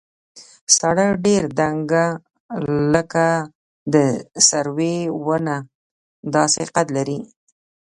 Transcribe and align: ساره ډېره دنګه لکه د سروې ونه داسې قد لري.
ساره 0.75 1.07
ډېره 1.25 1.49
دنګه 1.59 2.05
لکه 2.93 3.27
د 3.93 3.95
سروې 4.49 4.97
ونه 5.25 5.57
داسې 6.35 6.63
قد 6.75 6.87
لري. 6.97 7.19